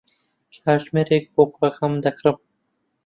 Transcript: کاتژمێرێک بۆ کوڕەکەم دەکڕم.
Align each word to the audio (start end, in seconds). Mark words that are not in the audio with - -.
کاتژمێرێک 0.63 1.25
بۆ 1.35 1.43
کوڕەکەم 1.53 1.93
دەکڕم. 2.03 2.37